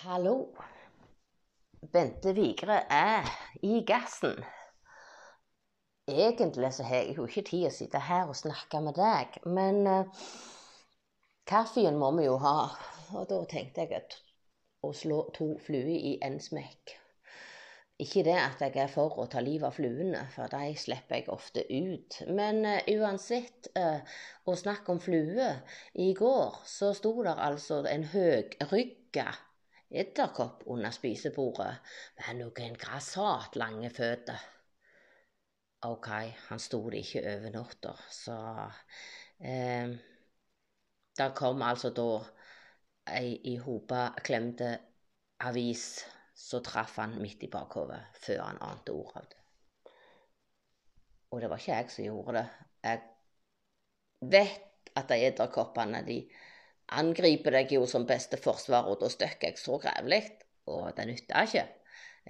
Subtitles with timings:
[0.00, 0.48] Hallo.
[1.92, 3.26] Bente Vigre er
[3.62, 4.38] i gassen.
[6.08, 9.82] Egentlig så har jeg jo ikke tid å sitte her og snakke med deg, men
[9.84, 10.22] uh,
[11.44, 12.70] kaffen må vi jo ha.
[13.12, 14.16] Og da tenkte jeg at
[14.88, 16.94] å slå to fluer i én smekk.
[18.00, 21.28] Ikke det at jeg er for å ta livet av fluene, for de slipper jeg
[21.36, 22.22] ofte ut.
[22.32, 24.00] Men uh, uansett, uh,
[24.48, 25.60] å snakke om fluer
[25.92, 29.28] I går så sto der altså en høgrygga
[29.90, 31.72] edderkopp under spisebordet
[32.18, 34.38] med noen grassat lange føtter.
[35.88, 36.08] Ok,
[36.48, 38.38] han sto det ikke over natta, så
[39.40, 39.96] eh,
[41.16, 42.10] Det kom altså da
[43.10, 44.70] ei i hopeklemte
[45.48, 46.04] avis
[46.36, 49.40] så traff han midt i bakhodet før han ante ordet av det.
[51.30, 52.46] Og det var ikke jeg som gjorde det.
[52.84, 56.16] Jeg vet at de edderkoppene de
[56.98, 60.22] angriper deg jo som beste forsvar, og da støkker jeg så grevlig,
[60.70, 61.66] og det nytter ikke.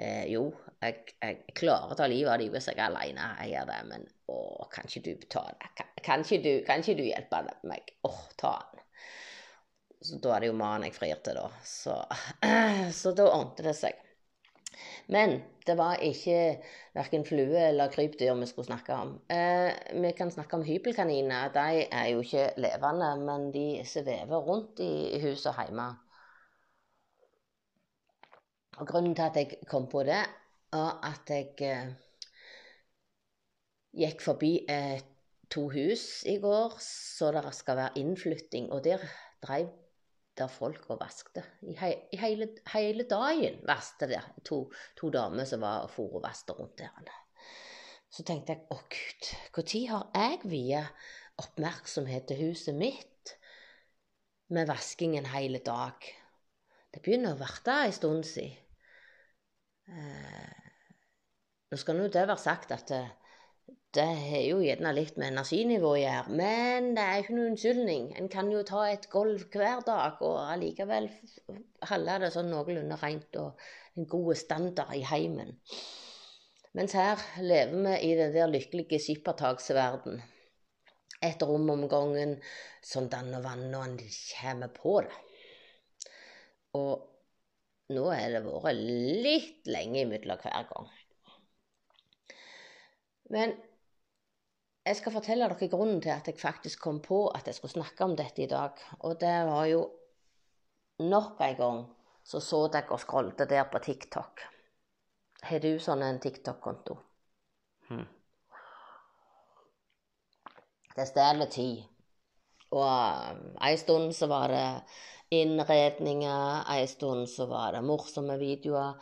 [0.00, 0.44] Eh, jo,
[0.80, 3.78] jeg, jeg, klarer å ta livet av dem hvis jeg er alene Jeg gjør det,
[3.88, 4.36] men å,
[4.70, 5.72] kan ikke du betale?
[6.00, 7.90] Kan, ikke du, kan ikke du hjelpe meg?
[8.06, 8.84] Åh, ta den.
[10.00, 11.50] Så da er det jo mannen jeg frir til, da.
[11.66, 11.96] Så,
[13.00, 13.98] så da ordnet det seg.
[15.08, 16.60] Men det var ikke
[16.94, 19.14] verken flue eller krypdyr vi skulle snakke om.
[19.30, 19.70] Eh,
[20.02, 21.52] vi kan snakke om hybelkaniner.
[21.54, 25.88] De er jo ikke levende, men de svever rundt i huset hjemme.
[28.80, 30.22] Og grunnen til at jeg kom på det,
[30.72, 31.90] var at jeg eh,
[34.00, 35.02] gikk forbi eh,
[35.50, 38.70] to hus i går, så det skal være innflytting.
[38.72, 39.02] Og der
[39.42, 39.68] drev
[40.38, 41.42] der folk og vaskte.
[41.66, 44.62] I, he, i hele, hele, dagen vaskte det to,
[44.98, 47.10] to, damer som var og for og vasket rundt der.
[48.10, 50.84] Så tenkte jeg å gud, når har jeg via
[51.40, 53.36] oppmerksomhet til huset mitt
[54.50, 56.08] med vasking en hel dag?
[56.90, 58.56] Det begynner å bli en stund siden.
[59.90, 60.66] Eh,
[61.70, 63.04] nå skal nå det være sagt at det,
[63.96, 68.04] det har jo gjerne litt med energinivået å gjøre, men det er ikke noen unnskyldning.
[68.20, 71.08] En kan jo ta et gulv hver dag og allikevel
[71.90, 73.64] holde det sånn noenlunde rent og
[73.98, 75.56] en god standard i heimen.
[76.78, 80.20] Mens her lever vi i den der lykkelige skippertaksverden.
[81.26, 82.36] Et rom om gangen
[82.86, 85.18] som danner vann når en kommer på det.
[86.78, 88.78] Og nå har det vært
[89.26, 90.86] litt lenge imellom hver gang.
[93.34, 93.56] Men
[94.86, 98.04] jeg skal fortelle dere grunnen til at jeg faktisk kom på at jeg skulle snakke
[98.04, 98.78] om dette i dag.
[99.04, 99.82] Og det var jo
[101.00, 101.82] nok en gang
[102.24, 104.40] så så jeg og scrollet der på TikTok.
[105.42, 106.96] Har du sånn en TikTok-konto?
[107.88, 108.08] Hmm.
[110.96, 111.86] Det stjeler tid.
[112.70, 114.66] Og um, en stund så var det
[115.30, 119.00] innredninger, en stund så var det morsomme videoer.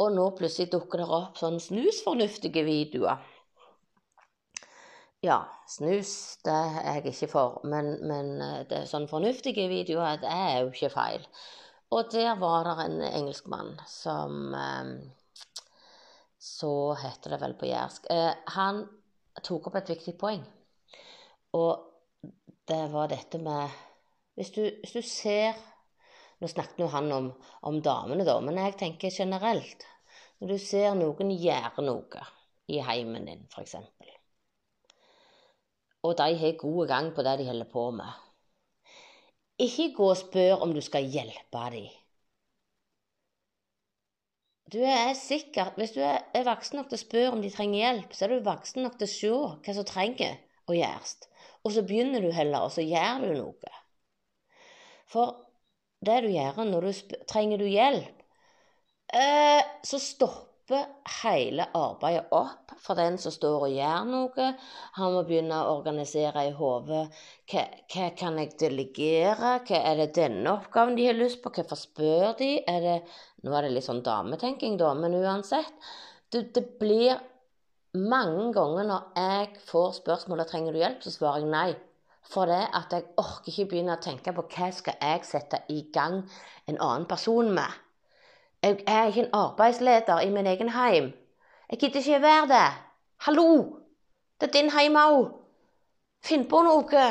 [0.00, 3.20] Og nå plutselig dukker det opp sånn snusfornuftige videoer
[5.20, 6.12] ja, snus
[6.44, 10.54] det er jeg ikke for, men, men eh, det er sånn fornuftige videoer det er
[10.62, 11.26] jo ikke feil.
[11.92, 14.92] Og der var det en engelskmann som eh,
[16.40, 16.70] Så
[17.02, 18.06] heter det vel på jærsk.
[18.14, 18.84] Eh, han
[19.44, 20.46] tok opp et viktig poeng.
[21.58, 21.82] Og
[22.70, 23.68] det var dette med
[24.38, 25.58] Hvis du, hvis du ser
[26.40, 27.26] Nå snakket jo han om,
[27.68, 29.84] om damene, da, men jeg tenker generelt.
[30.40, 32.24] Når du ser noen gjøre noe
[32.72, 33.76] i heimen din, f.eks
[36.02, 38.12] og de har god gang på det de holder på med.
[39.60, 41.88] Ikke gå og spør om du skal hjelpe dem.
[44.72, 48.12] Du er sikkert, Hvis du er voksen nok til å spørre om de trenger hjelp,
[48.14, 49.32] så er du voksen nok til å se
[49.66, 50.38] hva som trenger
[50.70, 51.16] å gjøres.
[51.64, 53.72] Og så begynner du heller, og så gjør du noe.
[55.10, 55.34] For
[56.06, 58.22] det du gjør når du Trenger du hjelp?
[59.12, 60.86] Eh, så stopp stopper
[61.22, 64.46] hele arbeidet opp for den som står og gjør noe.
[64.96, 67.10] Han må begynne å organisere i hodet.
[67.50, 69.58] Hva, hva, kan jeg delegere?
[69.66, 71.50] Hva er det denne oppgaven de har lyst på?
[71.50, 72.62] Hvorfor spør de?
[72.70, 72.96] Er det,
[73.42, 75.74] nå er det litt sånn dametenking, da, men uansett.
[76.30, 77.18] Det, det blir
[77.98, 81.68] mange ganger når jeg får spørsmålet trenger du hjelp, så svarer jeg nei.
[82.30, 85.82] For det at jeg orker ikke begynne å tenke på hva skal jeg sette i
[85.90, 86.20] gang
[86.70, 87.89] en annen person med.
[88.62, 91.12] Jeg er ikke en arbeidsleder i min egen heim.
[91.70, 92.68] Jeg gidder ikke være det.
[93.16, 93.76] Hallo!
[94.40, 95.30] Det er din heim òg.
[96.24, 97.04] Finn på noe.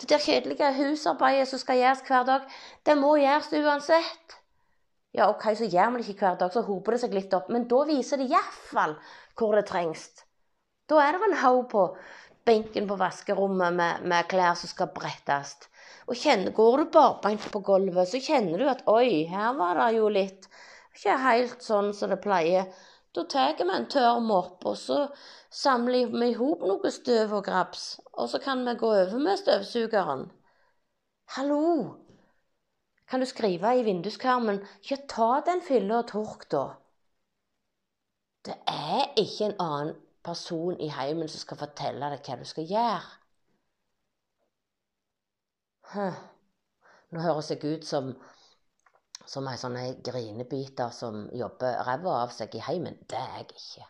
[0.00, 2.48] Det der kjedelige husarbeidet som skal gjøres hver dag,
[2.86, 4.36] det må gjøres uansett.
[5.14, 7.50] Ja, OK, så gjør vi det ikke hver dag, så hoper det seg litt opp.
[7.52, 8.96] Men da viser det iallfall
[9.38, 10.08] hvor det trengs.
[10.90, 11.84] Da er det en haug på
[12.46, 15.54] benken på vaskerommet med, med klær som skal brettes.
[16.08, 19.90] Og kjenner, går du barbeint på gulvet, så kjenner du at oi, her var det
[19.98, 20.48] jo litt
[20.92, 22.68] ikke helt sånn som det pleier.
[23.12, 24.98] Da tar vi en tørr mopp, og så
[25.52, 28.00] samler vi i hop noe støv og grabs.
[28.16, 30.30] Og så kan vi gå over med støvsugeren.
[31.36, 31.64] Hallo!
[33.08, 36.64] Kan du skrive i vinduskarmen ja, ta den fylla og tørk, da.
[38.48, 42.66] Det er ikke en annen person i heimen som skal fortelle deg hva du skal
[42.70, 43.21] gjøre.
[45.92, 48.12] Nå høres jeg ut som,
[49.28, 52.96] som ei sånn grinebiter som jobber ræva av seg i heimen.
[53.08, 53.88] Det er jeg ikke.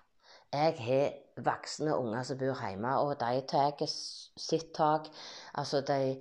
[0.53, 5.07] Jeg har voksne unger som bor hjemme, og de tar sitt tak.
[5.55, 6.19] Altså, de,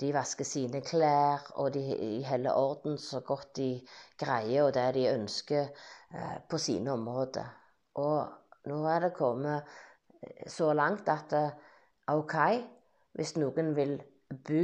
[0.00, 3.70] de, vasker sine klær, og de holder orden så godt de
[4.22, 5.66] greier, og det de ønsker
[6.14, 7.50] eh, på sine områder.
[8.00, 9.76] Og nå er det kommet
[10.48, 11.52] så langt at eh,
[12.14, 12.36] OK,
[13.18, 13.98] hvis noen vil
[14.30, 14.62] bo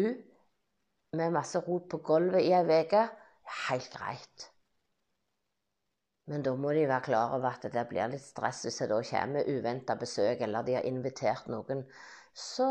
[1.13, 3.03] med masse rot på gulvet i ei uke,
[3.67, 4.47] helt greit.
[6.31, 9.01] Men da må de være klar over at det blir litt stress hvis det da
[9.05, 11.85] kommer uventa besøk, eller de har invitert noen.
[12.33, 12.69] Så,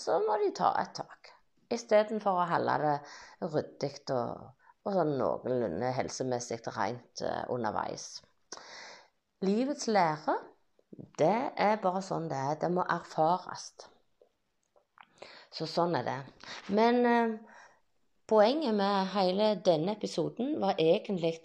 [0.00, 1.34] så må de ta et tak.
[1.74, 2.96] Istedenfor å holde det
[3.52, 4.48] ryddig og,
[4.86, 8.22] og sånn noenlunde helsemessig rent uh, underveis.
[9.44, 10.38] Livets lære,
[11.20, 12.60] det er bare sånn det er.
[12.64, 13.74] Det må erfares.
[15.52, 16.20] Så sånn er det.
[16.72, 17.34] Men eh,
[18.28, 21.38] poenget med hele denne episoden var egentlig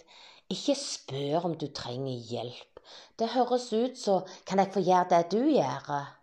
[0.49, 2.79] ikke spør om du trenger hjelp.
[3.19, 6.15] Det høres ut som Kan jeg få gjøre det du gjør?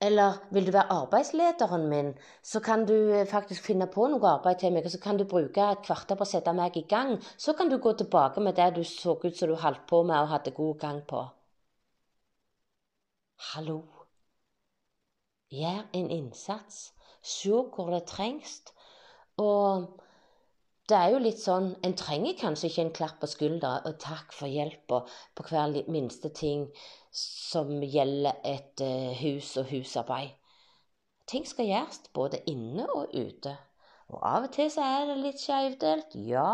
[0.00, 2.10] Eller vil du være arbeidslederen min,
[2.42, 5.24] så kan du eh, faktisk finne på noe arbeid til meg, og så kan du
[5.24, 7.14] bruke et kvarter på å sette meg i gang.
[7.38, 10.18] Så kan du gå tilbake med det du så ut som du holdt på med
[10.20, 11.22] og hadde god gang på.
[13.54, 13.78] Hallo.
[15.48, 16.92] Gjør en innsats.
[17.22, 18.60] Se hvor det trengs.
[19.42, 20.00] Og
[20.88, 24.32] det er jo litt sånn En trenger kanskje ikke en klapp på skuldra og takk
[24.34, 25.02] for hjelpa
[25.36, 26.68] på hver minste ting
[27.16, 30.34] som gjelder et uh, hus og husarbeid.
[31.26, 33.56] Ting skal gjøres både inne og ute.
[34.12, 36.50] Og av og til så er det litt skjevdelt, ja.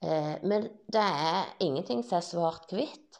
[0.00, 3.18] Eh, men det er ingenting som er svart-hvitt.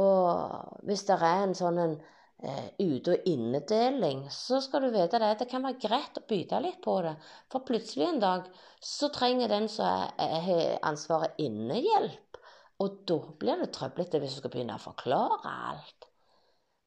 [0.00, 2.12] Og hvis det er en sånn en eh,
[2.42, 5.38] ute- og innedeling, så skal du vite det.
[5.38, 7.14] Det kan være greit å bytte litt på det.
[7.52, 8.48] For plutselig en dag
[8.82, 12.40] så trenger den som har ansvaret inne, hjelp.
[12.82, 16.08] Og da blir det trøblete hvis du skal begynne å forklare alt.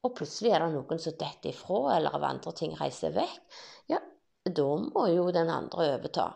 [0.04, 3.60] Og plutselig er det noen som detter ifra, eller av andre ting reiser vekk.
[3.90, 4.02] Ja,
[4.44, 6.26] da må jo den andre overta.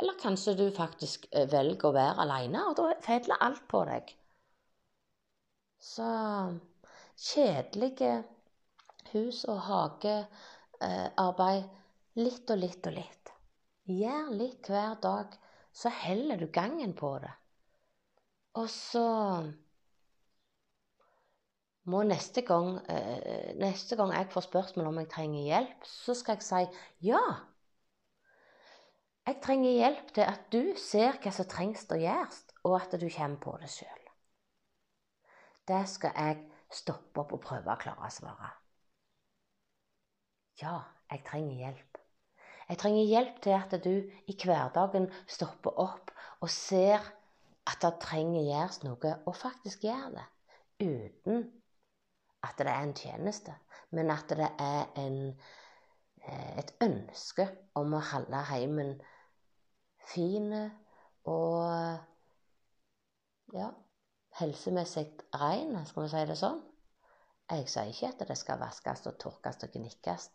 [0.00, 4.12] Eller kanskje du faktisk eh, velger å være alene, og da faller alt på deg.
[5.80, 6.06] Så
[7.20, 8.24] kjedelige
[9.12, 11.64] hus- og hagearbeid
[12.20, 13.32] litt og litt og litt.
[13.90, 15.34] Gjør litt hver dag,
[15.72, 17.32] så heller du gangen på det.
[18.58, 19.06] Og så
[21.90, 26.36] må neste gang, eh, neste gang jeg får spørsmål om jeg trenger hjelp, så skal
[26.36, 27.22] jeg si ja.
[29.26, 33.08] Jeg trenger hjelp til at du ser hva som trengs å gjøres, og at du
[33.08, 34.06] kommer på det sjøl.
[35.70, 36.38] Det skal jeg
[36.70, 38.50] stoppe opp og prøve å klare å svare.
[40.60, 40.76] Ja,
[41.10, 42.00] jeg trenger hjelp.
[42.70, 43.94] Jeg trenger hjelp til at du
[44.30, 47.02] i hverdagen stopper opp og ser
[47.70, 50.26] at det trenger gjøres noe, og faktisk gjør det.
[50.80, 51.42] Uten
[52.46, 53.54] at det er en tjeneste,
[53.90, 55.18] men at det er en,
[56.22, 58.94] eh, et ønske om å holde heimen
[60.12, 60.52] fin
[61.28, 61.98] og
[63.54, 63.68] ja,
[64.40, 66.60] helsemessig ren, skal vi si det sånn.
[67.50, 70.28] Jeg sier ikke at det skal vaskes og tørkes og gnikkes.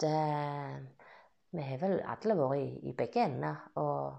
[0.00, 3.62] Vi har vel alle vært i, i begge ender.
[3.80, 4.18] og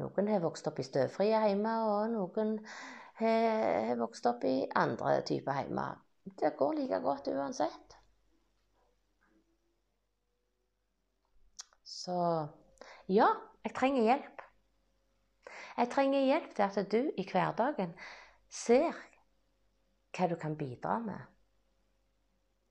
[0.00, 2.56] noen har vokst opp i støvfrie hjemme, og noen
[3.20, 5.84] har vokst opp i andre typer hjemme.
[6.24, 7.94] Det går like godt uansett.
[11.84, 12.16] Så
[13.08, 13.28] ja,
[13.62, 14.42] jeg trenger hjelp.
[15.76, 17.94] Jeg trenger hjelp til at du i hverdagen
[18.50, 18.98] ser
[20.14, 21.33] hva du kan bidra med,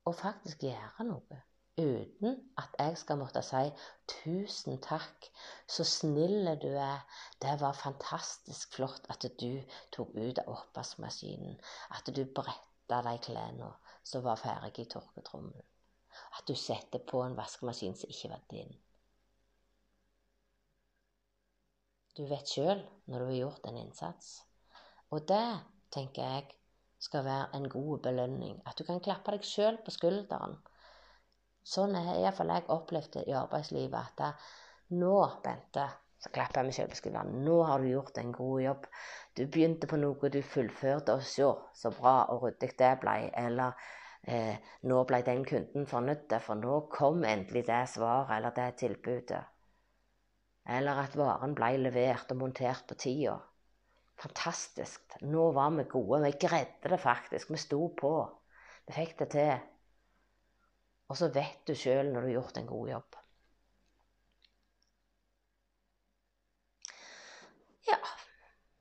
[0.05, 1.41] og faktisk gjøre noe
[1.77, 3.63] uten at jeg skal måtte si
[4.07, 5.29] 'tusen takk,
[5.67, 7.05] så snill du er'.
[7.41, 11.59] Det var fantastisk flott at du tok ut av oppvaskmaskinen.
[11.89, 15.65] At du bretta de klærne som var ferdige i tørketrommelen.
[16.37, 18.79] At du setter på en vaskemaskin som ikke var din.
[22.17, 24.43] Du vet sjøl når du har gjort en innsats.
[25.09, 25.59] Og det,
[25.91, 26.51] tenker jeg,
[27.03, 28.61] skal være en god belønning.
[28.65, 30.55] At du kan klappe deg sjøl på skulderen
[31.63, 34.19] Sånn har iallfall jeg opplevd det i arbeidslivet.
[34.19, 35.85] At nå, Bente,
[36.19, 37.37] så klapper jeg meg selv på skulderen.
[37.45, 38.89] Nå har du gjort en god jobb.
[39.39, 41.47] Du begynte på noe, du fullførte, og se
[41.79, 43.15] så bra og ryddig det ble.
[43.45, 43.87] Eller
[44.27, 44.59] eh,
[44.91, 49.41] nå ble den kunden fornøyd, for nå kom endelig det svaret eller det tilbudet.
[50.67, 53.39] Eller at varen ble levert og montert på tida.
[54.23, 55.17] Fantastisk.
[55.27, 56.21] Nå var vi gode.
[56.23, 57.51] Vi greide det faktisk.
[57.51, 58.13] Vi sto på.
[58.87, 59.53] Vi fikk det til.
[61.11, 63.19] Og så vet du sjøl når du har gjort en god jobb.
[67.89, 67.99] Ja,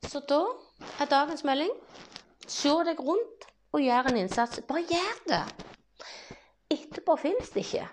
[0.06, 0.44] så da
[1.02, 1.74] er dagens melding
[2.46, 4.62] se deg rundt og gjør en innsats.
[4.68, 5.42] Bare gjør det.
[6.72, 7.86] Etterpå fins det ikke.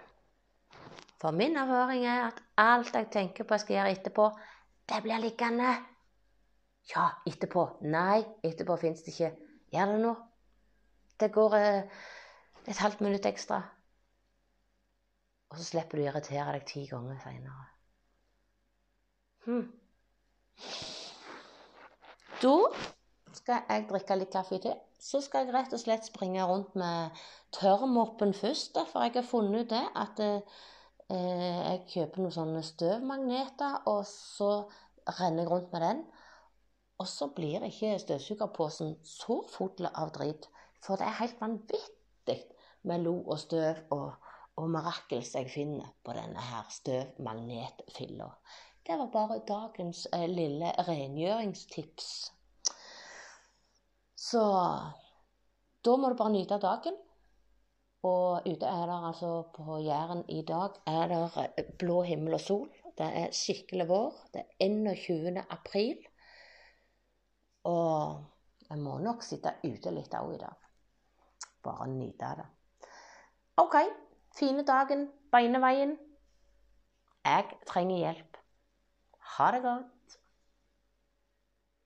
[1.20, 4.28] For min erfaring er at alt jeg tenker på jeg skal gjøre etterpå,
[4.90, 5.74] det blir liggende.
[6.90, 7.66] Ja, etterpå.
[7.86, 9.34] Nei, etterpå fins det ikke.
[9.74, 10.14] Gjør det nå.
[11.20, 12.00] Det går eh,
[12.72, 13.62] et halvt minutt ekstra.
[15.50, 17.68] Og så slipper du å irritere deg ti ganger seinere.
[19.46, 19.68] Hmm.
[22.40, 22.56] Da
[23.38, 24.76] skal jeg drikke litt kaffe til.
[25.00, 27.22] Så skal jeg rett og slett springe rundt med
[27.56, 28.78] tørrmoppen først.
[28.92, 30.62] For jeg har funnet ut det at eh,
[31.10, 34.52] jeg kjøper noen sånne støvmagneter, og så
[35.20, 36.04] renner jeg rundt med den.
[37.00, 40.50] Og så blir ikke støvsugerposen så full av dritt.
[40.84, 42.40] For det er helt vanvittig
[42.88, 44.10] med lo og støv og,
[44.60, 48.28] og mirakels jeg finner på denne her støvmagnetfilla.
[48.88, 52.10] Det var bare dagens eh, lille rengjøringstips.
[54.20, 54.44] Så
[55.86, 56.98] da må du bare nyte dagen.
[58.08, 62.44] Og ute er det altså på Jæren i dag er det eh, blå himmel og
[62.44, 62.70] sol.
[62.98, 64.16] Det er skikkelig vår.
[64.34, 65.44] Det er 21.
[65.50, 66.09] april.
[67.68, 68.24] Og
[68.70, 70.70] jeg må nok sitte ute litt òg i dag.
[71.66, 72.48] Bare nyte det.
[73.60, 73.76] OK.
[74.38, 75.98] Fine dagen, beineveien.
[77.26, 78.38] Jeg trenger hjelp.
[79.36, 79.88] Ha det godt.